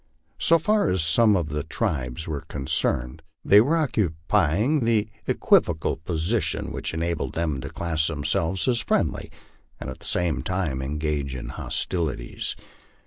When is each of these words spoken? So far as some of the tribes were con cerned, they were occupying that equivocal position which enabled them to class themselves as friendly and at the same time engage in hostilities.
So 0.39 0.57
far 0.57 0.89
as 0.89 1.03
some 1.03 1.35
of 1.35 1.49
the 1.49 1.61
tribes 1.61 2.27
were 2.27 2.41
con 2.41 2.65
cerned, 2.65 3.19
they 3.45 3.61
were 3.61 3.77
occupying 3.77 4.79
that 4.85 5.09
equivocal 5.27 5.97
position 5.97 6.71
which 6.71 6.95
enabled 6.95 7.35
them 7.35 7.61
to 7.61 7.69
class 7.69 8.07
themselves 8.07 8.67
as 8.67 8.79
friendly 8.79 9.29
and 9.79 9.91
at 9.91 9.99
the 9.99 10.05
same 10.07 10.41
time 10.41 10.81
engage 10.81 11.35
in 11.35 11.49
hostilities. 11.49 12.55